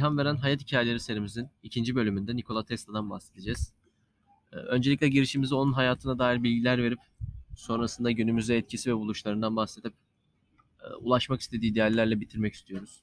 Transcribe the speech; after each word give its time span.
İlham 0.00 0.18
Veren 0.18 0.36
Hayat 0.36 0.60
Hikayeleri 0.60 1.00
serimizin 1.00 1.48
ikinci 1.62 1.94
bölümünde 1.94 2.36
Nikola 2.36 2.64
Tesla'dan 2.64 3.10
bahsedeceğiz. 3.10 3.72
Ee, 4.52 4.56
Öncelikle 4.56 5.08
girişimizi 5.08 5.54
onun 5.54 5.72
hayatına 5.72 6.18
dair 6.18 6.42
bilgiler 6.42 6.82
verip 6.82 6.98
sonrasında 7.56 8.10
günümüze 8.10 8.56
etkisi 8.56 8.90
ve 8.90 8.96
buluşlarından 8.96 9.56
bahsedip 9.56 9.92
e, 10.82 10.94
ulaşmak 10.94 11.40
istediği 11.40 11.72
ideallerle 11.72 12.20
bitirmek 12.20 12.54
istiyoruz. 12.54 13.00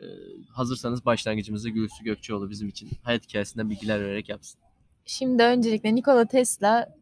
Ee, 0.00 0.04
Hazırsanız 0.50 1.04
başlangıcımızı 1.04 1.70
Gülsü 1.70 2.04
Gökçeoğlu 2.04 2.50
bizim 2.50 2.68
için 2.68 2.90
hayat 3.02 3.28
hikayesinden 3.28 3.70
bilgiler 3.70 4.00
vererek 4.00 4.28
yapsın. 4.28 4.60
Şimdi 5.06 5.42
öncelikle 5.42 5.94
Nikola 5.94 6.24
Tesla 6.24 6.94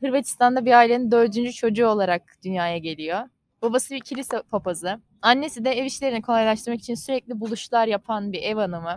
Hırvatistan'da 0.00 0.64
bir 0.64 0.72
ailenin 0.72 1.10
dördüncü 1.10 1.52
çocuğu 1.52 1.86
olarak 1.86 2.22
dünyaya 2.44 2.78
geliyor. 2.78 3.20
Babası 3.64 3.94
bir 3.94 4.00
kilise 4.00 4.42
papazı. 4.42 5.00
Annesi 5.22 5.64
de 5.64 5.70
ev 5.70 5.84
işlerini 5.84 6.22
kolaylaştırmak 6.22 6.80
için 6.80 6.94
sürekli 6.94 7.40
buluşlar 7.40 7.86
yapan 7.86 8.32
bir 8.32 8.42
ev 8.42 8.56
hanımı. 8.56 8.96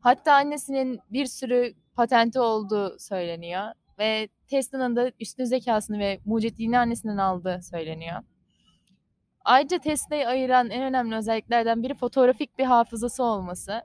Hatta 0.00 0.32
annesinin 0.34 1.00
bir 1.10 1.26
sürü 1.26 1.74
patenti 1.94 2.40
olduğu 2.40 2.98
söyleniyor. 2.98 3.64
Ve 3.98 4.28
Tesla'nın 4.48 4.96
da 4.96 5.12
üstün 5.20 5.44
zekasını 5.44 5.98
ve 5.98 6.20
mucitliğini 6.24 6.78
annesinden 6.78 7.16
aldığı 7.16 7.60
söyleniyor. 7.62 8.22
Ayrıca 9.44 9.78
Tesla'yı 9.78 10.28
ayıran 10.28 10.70
en 10.70 10.82
önemli 10.82 11.16
özelliklerden 11.16 11.82
biri 11.82 11.94
fotoğrafik 11.94 12.58
bir 12.58 12.64
hafızası 12.64 13.22
olması. 13.24 13.82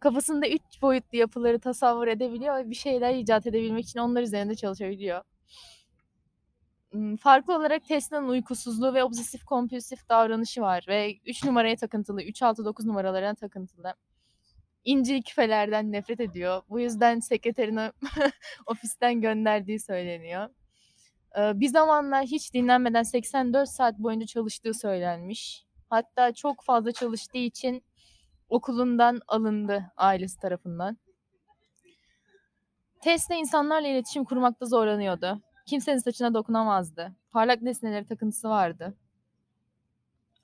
Kafasında 0.00 0.48
üç 0.48 0.82
boyutlu 0.82 1.18
yapıları 1.18 1.58
tasavvur 1.58 2.08
edebiliyor 2.08 2.56
ve 2.56 2.70
bir 2.70 2.74
şeyler 2.74 3.14
icat 3.14 3.46
edebilmek 3.46 3.84
için 3.84 4.00
onlar 4.00 4.22
üzerinde 4.22 4.54
çalışabiliyor. 4.54 5.22
Farklı 7.20 7.56
olarak 7.56 7.84
Tesla'nın 7.84 8.28
uykusuzluğu 8.28 8.94
ve 8.94 9.04
obsesif 9.04 9.44
kompulsif 9.44 10.08
davranışı 10.08 10.60
var 10.60 10.84
ve 10.88 11.14
3 11.26 11.44
numaraya 11.44 11.76
takıntılı, 11.76 12.22
3 12.22 12.42
6 12.42 12.64
9 12.64 12.86
numaralarına 12.86 13.34
takıntılı. 13.34 13.94
İncil 14.84 15.22
küfelerden 15.22 15.92
nefret 15.92 16.20
ediyor. 16.20 16.62
Bu 16.68 16.80
yüzden 16.80 17.20
sekreterini 17.20 17.92
ofisten 18.66 19.20
gönderdiği 19.20 19.80
söyleniyor. 19.80 20.48
Bir 21.36 21.68
zamanlar 21.68 22.24
hiç 22.24 22.54
dinlenmeden 22.54 23.02
84 23.02 23.68
saat 23.68 23.98
boyunca 23.98 24.26
çalıştığı 24.26 24.74
söylenmiş. 24.74 25.66
Hatta 25.90 26.32
çok 26.34 26.64
fazla 26.64 26.92
çalıştığı 26.92 27.38
için 27.38 27.84
okulundan 28.48 29.20
alındı 29.28 29.92
ailesi 29.96 30.40
tarafından. 30.40 30.98
Tesla 33.02 33.34
insanlarla 33.34 33.88
iletişim 33.88 34.24
kurmakta 34.24 34.66
zorlanıyordu. 34.66 35.42
Kimsenin 35.68 35.98
saçına 35.98 36.34
dokunamazdı. 36.34 37.16
Parlak 37.30 37.62
nesnelere 37.62 38.04
takıntısı 38.04 38.48
vardı. 38.48 38.94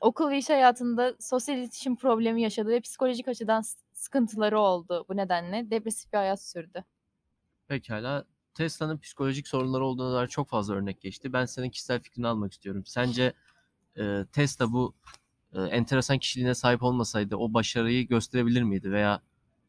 Okul 0.00 0.30
ve 0.30 0.38
iş 0.38 0.50
hayatında 0.50 1.14
sosyal 1.20 1.58
iletişim 1.58 1.96
problemi 1.96 2.42
yaşadı 2.42 2.68
ve 2.68 2.80
psikolojik 2.80 3.28
açıdan 3.28 3.62
sıkıntıları 3.92 4.60
oldu. 4.60 5.06
Bu 5.08 5.16
nedenle 5.16 5.70
depresif 5.70 6.12
bir 6.12 6.18
hayat 6.18 6.42
sürdü. 6.42 6.84
Pekala 7.68 8.24
Tesla'nın 8.54 8.98
psikolojik 8.98 9.48
sorunları 9.48 9.84
olduğuna 9.84 10.14
dair 10.14 10.28
çok 10.28 10.48
fazla 10.48 10.74
örnek 10.74 11.00
geçti. 11.00 11.32
Ben 11.32 11.44
senin 11.44 11.70
kişisel 11.70 12.00
fikrini 12.00 12.26
almak 12.26 12.52
istiyorum. 12.52 12.82
Sence 12.86 13.32
e, 13.98 14.24
Tesla 14.32 14.72
bu 14.72 14.94
e, 15.52 15.62
enteresan 15.62 16.18
kişiliğine 16.18 16.54
sahip 16.54 16.82
olmasaydı 16.82 17.36
o 17.36 17.54
başarıyı 17.54 18.08
gösterebilir 18.08 18.62
miydi? 18.62 18.92
Veya 18.92 19.22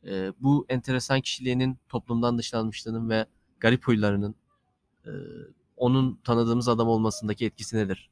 e, 0.06 0.34
bu 0.40 0.66
enteresan 0.70 1.22
kişiliğinin 1.22 1.78
toplumdan 1.90 2.38
dışlanmışlığının 2.38 3.10
ve 3.10 3.26
garip 3.60 3.88
huylarının 3.88 4.36
e, 5.06 5.12
onun 5.78 6.16
tanıdığımız 6.16 6.68
adam 6.68 6.88
olmasındaki 6.88 7.46
etkisi 7.46 7.78
nedir? 7.78 8.10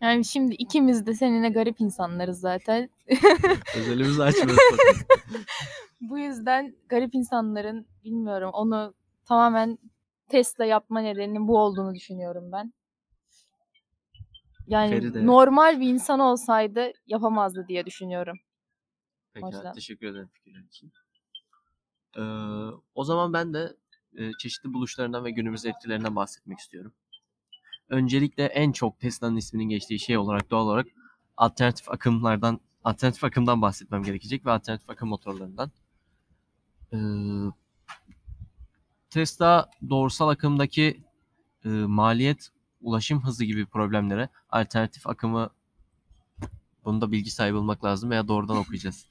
Yani 0.00 0.24
şimdi 0.24 0.54
ikimiz 0.54 1.06
de 1.06 1.14
seninle 1.14 1.48
garip 1.48 1.80
insanlarız 1.80 2.40
zaten. 2.40 2.90
Özelimizi 3.76 4.22
açmıyoruz. 4.22 4.58
Bu 6.00 6.18
yüzden 6.18 6.76
garip 6.88 7.14
insanların 7.14 7.86
bilmiyorum 8.04 8.50
onu 8.52 8.94
tamamen 9.24 9.78
Tesla 10.28 10.64
yapma 10.64 11.00
nedeninin 11.00 11.48
bu 11.48 11.58
olduğunu 11.58 11.94
düşünüyorum 11.94 12.52
ben. 12.52 12.72
Yani 14.66 14.90
Feride. 14.90 15.26
normal 15.26 15.80
bir 15.80 15.88
insan 15.88 16.20
olsaydı 16.20 16.92
yapamazdı 17.06 17.66
diye 17.68 17.86
düşünüyorum. 17.86 18.36
Yüzden. 19.34 19.72
teşekkür 19.72 20.06
ederim 20.06 20.30
için. 20.66 20.92
Ee, 22.16 22.22
o 22.94 23.04
zaman 23.04 23.32
ben 23.32 23.54
de 23.54 23.76
e, 24.16 24.32
çeşitli 24.38 24.72
buluşlarından 24.72 25.24
ve 25.24 25.30
günümüz 25.30 25.66
etkilerinden 25.66 26.16
bahsetmek 26.16 26.58
istiyorum. 26.58 26.92
Öncelikle 27.88 28.44
en 28.44 28.72
çok 28.72 29.00
Tesla'nın 29.00 29.36
isminin 29.36 29.68
geçtiği 29.68 29.98
şey 29.98 30.18
olarak 30.18 30.50
doğal 30.50 30.66
olarak 30.66 30.86
alternatif 31.36 31.90
akımlardan, 31.90 32.60
alternatif 32.84 33.24
akımdan 33.24 33.62
bahsetmem 33.62 34.02
gerekecek 34.02 34.46
ve 34.46 34.50
alternatif 34.50 34.90
akım 34.90 35.08
motorlarından. 35.08 35.70
Ee, 36.92 36.98
Tesla 39.10 39.70
doğrusal 39.90 40.28
akımdaki 40.28 41.04
e, 41.64 41.68
maliyet, 41.68 42.48
ulaşım 42.80 43.24
hızı 43.24 43.44
gibi 43.44 43.66
problemlere 43.66 44.28
alternatif 44.50 45.06
akımı 45.06 45.50
Bunda 46.86 47.12
bilgi 47.12 47.30
sahibi 47.30 47.56
olmak 47.56 47.84
lazım 47.84 48.10
veya 48.10 48.28
doğrudan 48.28 48.56
okuyacağız. 48.56 49.06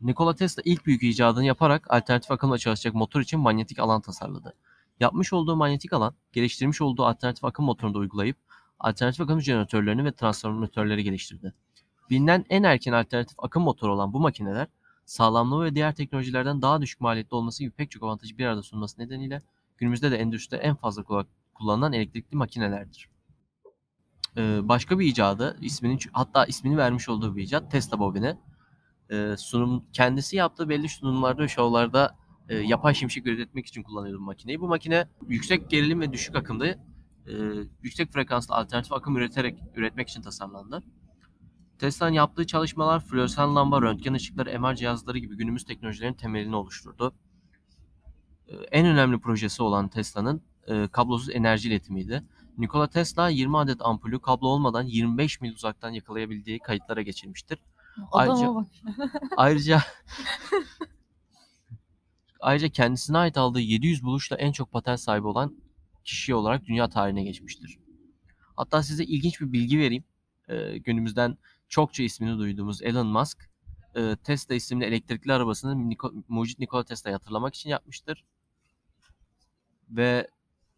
Nikola 0.00 0.34
Tesla 0.34 0.62
ilk 0.64 0.86
büyük 0.86 1.02
icadını 1.02 1.44
yaparak 1.44 1.94
alternatif 1.94 2.30
akımla 2.30 2.58
çalışacak 2.58 2.94
motor 2.94 3.20
için 3.20 3.40
manyetik 3.40 3.78
alan 3.78 4.00
tasarladı. 4.00 4.54
Yapmış 5.00 5.32
olduğu 5.32 5.56
manyetik 5.56 5.92
alan, 5.92 6.14
geliştirmiş 6.32 6.80
olduğu 6.80 7.04
alternatif 7.04 7.44
akım 7.44 7.64
motorunda 7.64 7.98
uygulayıp 7.98 8.36
alternatif 8.80 9.20
akım 9.20 9.42
jeneratörlerini 9.42 10.04
ve 10.04 10.12
transformatörleri 10.12 11.04
geliştirdi. 11.04 11.54
Bilinen 12.10 12.44
en 12.50 12.62
erken 12.62 12.92
alternatif 12.92 13.38
akım 13.38 13.62
motoru 13.62 13.94
olan 13.94 14.12
bu 14.12 14.20
makineler, 14.20 14.66
sağlamlığı 15.06 15.64
ve 15.64 15.74
diğer 15.74 15.94
teknolojilerden 15.94 16.62
daha 16.62 16.80
düşük 16.82 17.00
maliyetli 17.00 17.34
olması 17.34 17.62
gibi 17.62 17.72
pek 17.72 17.90
çok 17.90 18.02
avantajı 18.02 18.38
bir 18.38 18.46
arada 18.46 18.62
sunması 18.62 19.00
nedeniyle 19.00 19.42
günümüzde 19.78 20.10
de 20.10 20.16
endüstride 20.16 20.56
en 20.56 20.74
fazla 20.74 21.02
kullan- 21.02 21.26
kullanılan 21.54 21.92
elektrikli 21.92 22.36
makinelerdir. 22.36 23.08
Ee, 24.36 24.60
başka 24.62 24.98
bir 24.98 25.06
icadı, 25.06 25.58
isminin 25.60 26.00
hatta 26.12 26.44
ismini 26.44 26.76
vermiş 26.76 27.08
olduğu 27.08 27.36
bir 27.36 27.42
icat 27.42 27.70
Tesla 27.70 27.98
bobini. 27.98 28.36
Ee, 29.10 29.34
sunum 29.38 29.84
kendisi 29.92 30.36
yaptığı 30.36 30.68
belli 30.68 30.88
sunumlarda 30.88 31.42
ve 31.42 31.48
şovlarda 31.48 32.16
e, 32.48 32.56
yapay 32.56 32.94
şimşek 32.94 33.26
üretmek 33.26 33.66
için 33.66 33.82
kullanıyordu 33.82 34.20
bu 34.20 34.24
makineyi. 34.24 34.60
Bu 34.60 34.68
makine 34.68 35.08
yüksek 35.28 35.70
gerilim 35.70 36.00
ve 36.00 36.12
düşük 36.12 36.36
akımda 36.36 36.66
e, 36.66 36.76
yüksek 37.82 38.12
frekanslı 38.12 38.54
alternatif 38.54 38.92
akım 38.92 39.16
üreterek 39.16 39.58
üretmek 39.74 40.08
için 40.08 40.22
tasarlandı. 40.22 40.82
Tesla'nın 41.78 42.12
yaptığı 42.12 42.46
çalışmalar 42.46 43.00
floresan 43.00 43.56
lamba, 43.56 43.82
röntgen 43.82 44.14
ışıkları, 44.14 44.60
MR 44.60 44.74
cihazları 44.74 45.18
gibi 45.18 45.36
günümüz 45.36 45.64
teknolojilerin 45.64 46.14
temelini 46.14 46.56
oluşturdu. 46.56 47.14
En 48.72 48.86
önemli 48.86 49.18
projesi 49.18 49.62
olan 49.62 49.88
Tesla'nın 49.88 50.42
e, 50.66 50.88
kablosuz 50.88 51.30
enerji 51.30 51.68
iletimiydi. 51.68 52.22
Nikola 52.58 52.86
Tesla 52.86 53.28
20 53.28 53.58
adet 53.58 53.76
ampulü 53.80 54.20
kablo 54.20 54.48
olmadan 54.48 54.82
25 54.82 55.40
mil 55.40 55.52
uzaktan 55.52 55.90
yakalayabildiği 55.90 56.58
kayıtlara 56.58 57.02
geçirmiştir. 57.02 57.58
Adama 58.12 58.34
Ayrıca- 58.34 58.54
bak. 58.54 58.66
Ayrıca 59.36 59.82
ayrıca 62.40 62.68
kendisine 62.68 63.18
ait 63.18 63.38
aldığı 63.38 63.60
700 63.60 64.02
buluşla 64.02 64.36
en 64.36 64.52
çok 64.52 64.72
patent 64.72 65.00
sahibi 65.00 65.26
olan 65.26 65.56
kişi 66.04 66.34
olarak 66.34 66.64
dünya 66.64 66.88
tarihine 66.88 67.22
geçmiştir. 67.24 67.78
Hatta 68.56 68.82
size 68.82 69.04
ilginç 69.04 69.40
bir 69.40 69.52
bilgi 69.52 69.78
vereyim. 69.78 70.04
Ee, 70.48 70.78
günümüzden 70.78 71.38
çokça 71.68 72.02
ismini 72.02 72.38
duyduğumuz 72.38 72.82
Elon 72.82 73.06
Musk 73.06 73.50
e, 73.96 74.16
Tesla 74.24 74.54
isimli 74.54 74.84
elektrikli 74.84 75.32
arabasını 75.32 75.72
Niko- 75.90 76.22
mucit 76.28 76.58
Nikola 76.58 76.84
Tesla'yı 76.84 77.16
hatırlamak 77.16 77.54
için 77.54 77.70
yapmıştır. 77.70 78.24
Ve 79.90 80.28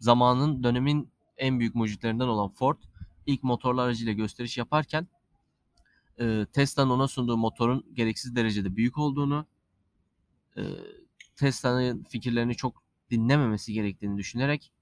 zamanın 0.00 0.62
dönemin 0.62 1.10
en 1.36 1.60
büyük 1.60 1.74
mucitlerinden 1.74 2.26
olan 2.28 2.48
Ford 2.48 2.78
ilk 3.26 3.42
motorlu 3.42 3.80
aracıyla 3.80 4.12
gösteriş 4.12 4.58
yaparken 4.58 5.08
e, 6.20 6.46
Tesla'nın 6.52 6.90
ona 6.90 7.08
sunduğu 7.08 7.36
motorun 7.36 7.86
gereksiz 7.92 8.36
derecede 8.36 8.76
büyük 8.76 8.98
olduğunu, 8.98 9.46
e, 10.56 10.62
Tesla'nın 11.36 12.04
fikirlerini 12.04 12.54
çok 12.54 12.82
dinlememesi 13.10 13.72
gerektiğini 13.72 14.18
düşünerek 14.18 14.72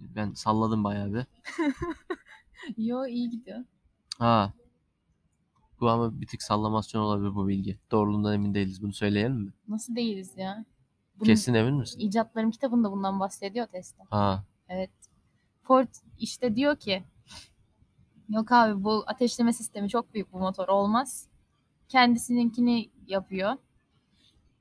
ben 0.00 0.32
salladım 0.32 0.84
bayağı 0.84 1.14
bir. 1.14 1.26
Yo 2.76 3.06
iyi 3.06 3.30
gidiyor. 3.30 3.64
Ha. 4.18 4.52
Bu 5.80 5.88
ama 5.90 6.20
bir 6.20 6.26
tık 6.26 6.42
sallamasyon 6.42 7.02
olabilir 7.02 7.34
bu 7.34 7.48
bilgi. 7.48 7.78
Doğruluğundan 7.90 8.34
emin 8.34 8.54
değiliz. 8.54 8.82
Bunu 8.82 8.92
söyleyelim 8.92 9.36
mi? 9.36 9.52
Nasıl 9.68 9.96
değiliz 9.96 10.32
ya? 10.36 10.64
Bunun 11.16 11.26
Kesin 11.26 11.54
emin 11.54 11.74
misin? 11.74 12.00
icatlarım 12.00 12.50
kitabında 12.50 12.92
bundan 12.92 13.20
bahsediyor 13.20 13.66
Tesla. 13.66 14.04
Ha. 14.10 14.44
Evet. 14.68 14.90
Ford 15.62 15.88
işte 16.18 16.56
diyor 16.56 16.76
ki 16.76 17.04
yok 18.32 18.52
abi 18.52 18.84
bu 18.84 19.04
ateşleme 19.06 19.52
sistemi 19.52 19.88
çok 19.88 20.14
büyük 20.14 20.32
bu 20.32 20.38
motor 20.38 20.68
olmaz. 20.68 21.28
Kendisininkini 21.88 22.90
yapıyor. 23.06 23.52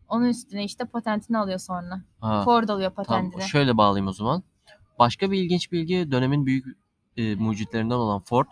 Onun 0.10 0.26
üstüne 0.26 0.64
işte 0.64 0.86
patentini 0.86 1.38
alıyor 1.38 1.60
sonra. 1.60 2.02
Ha. 2.20 2.44
Ford 2.44 2.70
alıyor 2.70 2.92
Tamam. 2.96 3.06
patentini. 3.06 3.50
Şöyle 3.50 3.78
bağlayayım 3.78 4.08
o 4.08 4.14
zaman. 4.14 4.44
Başka 5.00 5.32
bir 5.32 5.44
ilginç 5.44 5.72
bilgi 5.72 6.12
dönemin 6.12 6.46
büyük 6.46 6.78
e, 7.18 7.36
mucitlerinden 7.36 7.96
olan 7.96 8.20
Ford. 8.20 8.48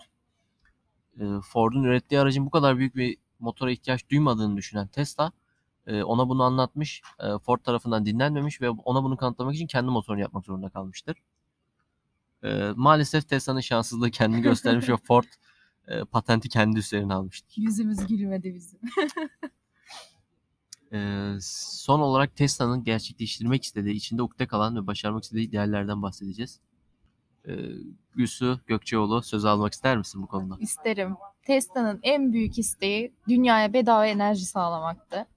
E, 1.20 1.24
Ford'un 1.44 1.84
ürettiği 1.84 2.22
aracın 2.22 2.46
bu 2.46 2.50
kadar 2.50 2.78
büyük 2.78 2.96
bir 2.96 3.18
motora 3.40 3.72
ihtiyaç 3.72 4.10
duymadığını 4.10 4.58
düşünen 4.58 4.88
Tesla 4.88 5.32
e, 5.88 6.04
ona 6.04 6.30
bunu 6.30 6.44
anlatmış. 6.44 7.02
E, 7.20 7.38
Ford 7.38 7.60
tarafından 7.60 8.06
dinlenmemiş 8.06 8.62
ve 8.62 8.70
ona 8.70 9.04
bunu 9.04 9.18
kanıtlamak 9.18 9.56
için 9.56 9.68
kendi 9.68 9.92
motorunu 9.92 10.22
yapmak 10.22 10.46
zorunda 10.46 10.70
kalmıştır. 10.70 11.18
E, 12.44 12.72
maalesef 12.76 13.30
Tesla'nın 13.30 13.60
şanssızlığı 13.60 14.12
kendini 14.12 14.42
göstermiş 14.42 14.90
ve 14.90 14.98
Ford 15.04 15.26
e, 15.88 16.04
patenti 16.04 16.50
kendi 16.50 16.80
üzerine 16.80 17.14
almıştır. 17.14 17.62
Yüzümüz 17.62 18.08
gülmedi 18.08 18.56
bizim. 18.56 18.80
E, 20.94 21.30
son 21.42 22.00
olarak 22.00 22.36
Tesla'nın 22.36 22.84
gerçekleştirmek 22.84 23.64
istediği, 23.64 23.96
içinde 23.96 24.22
ukde 24.22 24.48
kalan 24.48 24.76
ve 24.76 24.88
başarmak 24.88 25.24
istediği 25.24 25.52
değerlerden 25.52 26.02
bahsedeceğiz. 26.02 26.60
E, 27.48 27.54
Gülsü 28.16 28.60
Gökçeoğlu 28.68 29.22
söz 29.22 29.46
almak 29.46 29.74
ister 29.74 29.98
misin 29.98 30.22
bu 30.22 30.28
konuda? 30.28 30.58
İsterim. 30.60 31.16
Tesla'nın 31.44 32.00
en 32.04 32.34
büyük 32.34 32.60
isteği 32.60 33.14
dünyaya 33.28 33.74
bedava 33.74 34.08
enerji 34.08 34.46
sağlamaktı. 34.46 35.28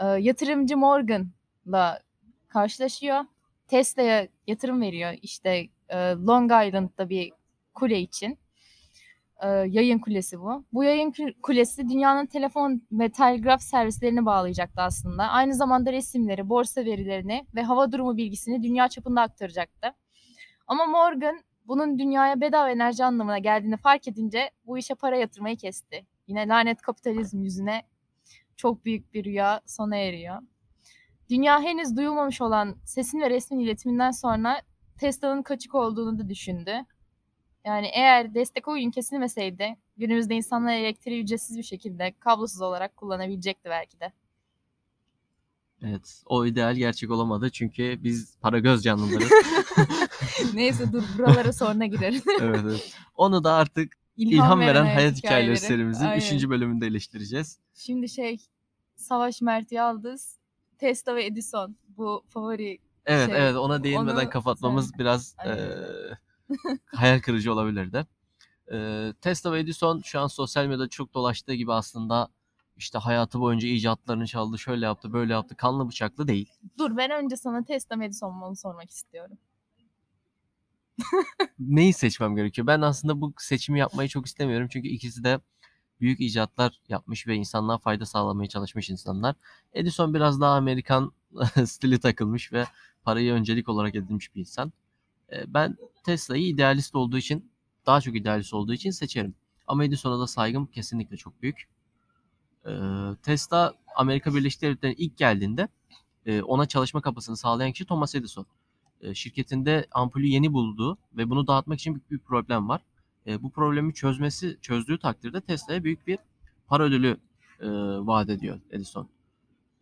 Ee, 0.00 0.06
yatırımcı 0.06 0.76
Morgan'la 0.76 2.00
karşılaşıyor. 2.48 3.24
Tesla'ya 3.68 4.28
yatırım 4.46 4.80
veriyor. 4.80 5.14
İşte 5.22 5.68
e, 5.94 5.96
Long 6.26 6.52
Island'da 6.66 7.08
bir 7.08 7.32
kule 7.74 8.00
için. 8.00 8.38
E, 9.42 9.48
yayın 9.48 9.98
kulesi 9.98 10.40
bu. 10.40 10.64
Bu 10.72 10.84
yayın 10.84 11.14
kulesi 11.42 11.88
dünyanın 11.88 12.26
telefon 12.26 12.82
ve 12.92 13.08
telgraf 13.08 13.62
servislerini 13.62 14.26
bağlayacaktı 14.26 14.82
aslında. 14.82 15.22
Aynı 15.24 15.54
zamanda 15.54 15.92
resimleri, 15.92 16.48
borsa 16.48 16.84
verilerini 16.84 17.46
ve 17.54 17.62
hava 17.62 17.92
durumu 17.92 18.16
bilgisini 18.16 18.62
dünya 18.62 18.88
çapında 18.88 19.20
aktaracaktı. 19.20 19.94
Ama 20.66 20.86
Morgan 20.86 21.40
bunun 21.66 21.98
dünyaya 21.98 22.40
bedava 22.40 22.70
enerji 22.70 23.04
anlamına 23.04 23.38
geldiğini 23.38 23.76
fark 23.76 24.08
edince 24.08 24.50
bu 24.66 24.78
işe 24.78 24.94
para 24.94 25.16
yatırmayı 25.16 25.56
kesti. 25.56 26.06
Yine 26.26 26.48
lanet 26.48 26.82
kapitalizm 26.82 27.42
yüzüne 27.42 27.82
çok 28.56 28.84
büyük 28.84 29.14
bir 29.14 29.24
rüya 29.24 29.60
sona 29.66 29.96
eriyor. 29.96 30.42
Dünya 31.30 31.62
henüz 31.62 31.96
duyulmamış 31.96 32.40
olan 32.40 32.76
sesin 32.84 33.20
ve 33.20 33.30
resmin 33.30 33.58
iletiminden 33.58 34.10
sonra 34.10 34.60
Tesla'nın 34.98 35.42
kaçık 35.42 35.74
olduğunu 35.74 36.18
da 36.18 36.28
düşündü. 36.28 36.72
Yani 37.66 37.86
eğer 37.94 38.34
destek 38.34 38.68
oyun 38.68 38.90
kesilmeseydi 38.90 39.76
günümüzde 39.96 40.34
insanlar 40.34 40.74
elektriği 40.74 41.22
ücretsiz 41.22 41.58
bir 41.58 41.62
şekilde 41.62 42.14
kablosuz 42.20 42.60
olarak 42.60 42.96
kullanabilecekti 42.96 43.68
belki 43.70 44.00
de. 44.00 44.12
Evet, 45.82 46.22
o 46.26 46.46
ideal 46.46 46.74
gerçek 46.74 47.10
olamadı 47.10 47.50
çünkü 47.50 47.98
biz 48.02 48.38
para 48.40 48.58
göz 48.58 48.82
canlılarız. 48.82 49.30
Neyse 50.54 50.92
dur 50.92 51.02
buralara 51.18 51.52
sonra 51.52 51.86
gireriz. 51.86 52.22
evet, 52.40 52.60
evet. 52.64 52.96
Onu 53.14 53.44
da 53.44 53.52
artık 53.52 53.92
İlham 54.16 54.60
veren 54.60 54.84
hayat 54.84 55.16
hikayeleri 55.16 55.58
serimizin 55.58 56.04
Aynen. 56.04 56.36
3. 56.36 56.48
bölümünde 56.48 56.86
eleştireceğiz. 56.86 57.58
Şimdi 57.74 58.08
şey 58.08 58.38
Savaş 58.96 59.42
Mert 59.42 59.72
Yaldız, 59.72 60.38
Tesla 60.78 61.16
ve 61.16 61.26
Edison 61.26 61.76
bu 61.88 62.24
favori 62.28 62.78
Evet 63.06 63.30
Şey, 63.30 63.42
evet 63.42 63.56
ona 63.56 63.84
değinmeden 63.84 64.24
onu 64.24 64.30
kapatmamız 64.30 64.90
sen- 64.90 64.98
biraz 64.98 65.34
Aynen. 65.38 65.56
eee, 65.56 66.18
hayal 66.86 67.20
kırıcı 67.20 67.52
olabilirdi. 67.52 68.06
Eee, 68.70 69.12
Tesla 69.20 69.52
ve 69.52 69.60
Edison 69.60 70.00
şu 70.04 70.20
an 70.20 70.26
sosyal 70.26 70.66
medyada 70.66 70.88
çok 70.88 71.14
dolaştığı 71.14 71.54
gibi 71.54 71.72
aslında 71.72 72.28
işte 72.76 72.98
hayatı 72.98 73.40
boyunca 73.40 73.68
icatlarını 73.68 74.26
çaldı, 74.26 74.58
şöyle 74.58 74.84
yaptı, 74.84 75.12
böyle 75.12 75.32
yaptı. 75.32 75.56
Kanlı 75.56 75.88
bıçaklı 75.88 76.28
değil. 76.28 76.52
Dur 76.78 76.96
ben 76.96 77.10
önce 77.10 77.36
sana 77.36 77.64
Tesla 77.64 77.96
mı 77.96 78.04
Edison 78.04 78.34
mu 78.34 78.46
onu 78.46 78.56
sormak 78.56 78.90
istiyorum. 78.90 79.38
Neyi 81.58 81.92
seçmem 81.92 82.36
gerekiyor? 82.36 82.66
Ben 82.66 82.80
aslında 82.80 83.20
bu 83.20 83.34
seçimi 83.38 83.78
yapmayı 83.78 84.08
çok 84.08 84.26
istemiyorum. 84.26 84.68
Çünkü 84.72 84.88
ikisi 84.88 85.24
de 85.24 85.40
büyük 86.00 86.20
icatlar 86.20 86.80
yapmış 86.88 87.26
ve 87.26 87.34
insanlığa 87.34 87.78
fayda 87.78 88.06
sağlamaya 88.06 88.48
çalışmış 88.48 88.90
insanlar. 88.90 89.34
Edison 89.72 90.14
biraz 90.14 90.40
daha 90.40 90.56
Amerikan 90.56 91.12
stili 91.66 92.00
takılmış 92.00 92.52
ve 92.52 92.64
parayı 93.04 93.32
öncelik 93.32 93.68
olarak 93.68 93.94
edinmiş 93.94 94.34
bir 94.34 94.40
insan. 94.40 94.72
E, 95.32 95.54
Ben 95.54 95.76
Tesla'yı 96.04 96.46
idealist 96.46 96.94
olduğu 96.94 97.18
için, 97.18 97.50
daha 97.86 98.00
çok 98.00 98.16
idealist 98.16 98.54
olduğu 98.54 98.72
için 98.74 98.90
seçerim. 98.90 99.34
Ama 99.66 99.84
Edison'a 99.84 100.18
da 100.20 100.26
saygım 100.26 100.66
kesinlikle 100.66 101.16
çok 101.16 101.42
büyük. 101.42 101.68
E, 102.66 102.70
Tesla 103.22 103.74
Amerika 103.96 104.34
Birleşik 104.34 104.62
Devletleri'ne 104.62 104.96
ilk 104.98 105.16
geldiğinde 105.16 105.68
e, 106.26 106.42
ona 106.42 106.66
çalışma 106.66 107.00
kapısını 107.00 107.36
sağlayan 107.36 107.72
kişi 107.72 107.86
Thomas 107.86 108.14
Edison. 108.14 108.46
E, 109.00 109.14
Şirketinde 109.14 109.86
ampulü 109.92 110.26
yeni 110.26 110.52
bulduğu 110.52 110.98
ve 111.16 111.30
bunu 111.30 111.46
dağıtmak 111.46 111.80
için 111.80 111.94
büyük 111.94 112.10
bir 112.10 112.18
problem 112.18 112.68
var. 112.68 112.80
Bu 113.40 113.50
problemi 113.50 113.94
çözmesi, 113.94 114.58
çözdüğü 114.62 114.98
takdirde 114.98 115.40
Tesla'ya 115.40 115.84
büyük 115.84 116.06
bir 116.06 116.18
para 116.66 116.82
ödülü 116.82 117.16
e, 117.60 117.68
vaat 118.06 118.28
ediyor 118.30 118.60
Edison. 118.70 119.08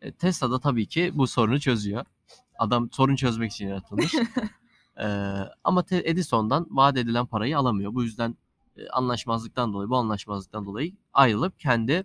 E, 0.02 0.12
Tesla 0.12 0.50
da 0.50 0.60
tabii 0.60 0.86
ki 0.86 1.12
bu 1.14 1.26
sorunu 1.26 1.60
çözüyor. 1.60 2.04
Adam 2.62 2.88
sorun 2.92 3.16
çözmek 3.16 3.52
için 3.52 3.68
yaratılmış. 3.68 4.14
E, 4.96 5.06
ama 5.64 5.84
Edison'dan 5.90 6.66
vaat 6.70 6.96
edilen 6.96 7.26
parayı 7.26 7.58
alamıyor. 7.58 7.94
Bu 7.94 8.02
yüzden 8.02 8.36
e, 8.76 8.88
anlaşmazlıktan 8.88 9.72
dolayı, 9.72 9.90
bu 9.90 9.96
anlaşmazlıktan 9.96 10.66
dolayı 10.66 10.92
ayrılıp 11.14 11.60
kendi 11.60 12.04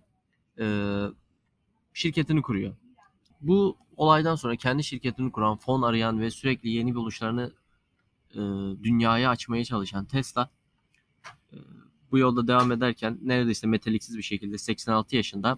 e, 0.59 0.65
şirketini 1.93 2.41
kuruyor. 2.41 2.73
Bu 3.41 3.77
olaydan 3.97 4.35
sonra 4.35 4.55
kendi 4.55 4.83
şirketini 4.83 5.31
kuran, 5.31 5.57
fon 5.57 5.81
arayan 5.81 6.19
ve 6.19 6.31
sürekli 6.31 6.69
yeni 6.69 6.95
buluşlarını 6.95 7.51
e, 8.31 8.39
dünyaya 8.83 9.29
açmaya 9.29 9.65
çalışan 9.65 10.05
Tesla 10.05 10.49
e, 11.53 11.55
bu 12.11 12.17
yolda 12.17 12.47
devam 12.47 12.71
ederken 12.71 13.19
neredeyse 13.21 13.67
metaliksiz 13.67 14.17
bir 14.17 14.23
şekilde 14.23 14.57
86 14.57 15.15
yaşında 15.15 15.57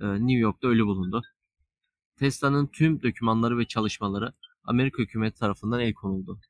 e, 0.00 0.06
New 0.06 0.38
York'ta 0.38 0.68
ölü 0.68 0.86
bulundu. 0.86 1.22
Tesla'nın 2.22 2.66
tüm 2.66 3.02
dokümanları 3.02 3.58
ve 3.58 3.64
çalışmaları 3.64 4.32
Amerika 4.64 5.02
hükümeti 5.02 5.38
tarafından 5.38 5.80
el 5.80 5.94
konuldu. 5.94 6.40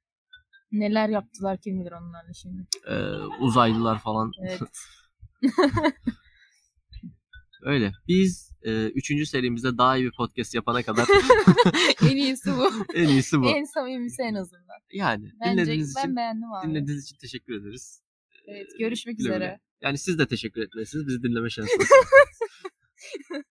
Neler 0.72 1.08
yaptılar 1.08 1.58
kim 1.60 1.80
bilir 1.80 1.92
onlarla 1.92 2.32
şimdi. 2.32 2.66
E, 2.86 2.94
uzaylılar 3.40 3.98
falan 3.98 4.32
Evet. 4.48 4.60
öyle. 7.62 7.92
Biz 8.08 8.52
e, 8.62 8.86
üçüncü 8.86 9.26
serimizde 9.26 9.78
daha 9.78 9.96
iyi 9.96 10.04
bir 10.04 10.12
podcast 10.16 10.54
yapana 10.54 10.82
kadar 10.82 11.08
en 12.02 12.16
iyisi 12.16 12.50
bu. 12.50 12.70
en 12.94 13.08
iyisi 13.08 13.40
bu. 13.40 13.48
en 13.48 13.64
samimisi 13.64 14.22
en 14.22 14.34
azından. 14.34 14.76
Yani 14.92 15.32
Bence 15.40 15.52
dinlediğiniz 15.52 15.94
ben 15.96 16.00
için 16.02 16.16
beğendim 16.16 16.52
abi. 16.52 16.68
dinlediğiniz 16.68 17.04
için 17.04 17.16
teşekkür 17.16 17.60
ederiz. 17.60 18.02
Evet 18.46 18.66
görüşmek 18.78 19.18
Güle 19.18 19.28
üzere. 19.28 19.60
Yani 19.80 19.98
siz 19.98 20.18
de 20.18 20.26
teşekkür 20.26 20.62
etmelisiniz. 20.62 21.06
Bizi 21.06 21.22
dinleme 21.22 21.50
şansınız. 21.50 21.88